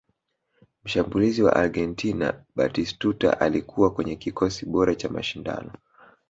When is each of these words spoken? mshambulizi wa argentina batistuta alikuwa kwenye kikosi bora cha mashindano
mshambulizi 0.83 1.43
wa 1.43 1.55
argentina 1.55 2.43
batistuta 2.55 3.39
alikuwa 3.39 3.93
kwenye 3.93 4.15
kikosi 4.15 4.65
bora 4.65 4.95
cha 4.95 5.09
mashindano 5.09 5.71